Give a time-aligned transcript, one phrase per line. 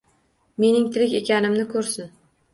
[0.65, 2.11] Mening tirik ekanimni ko`rsin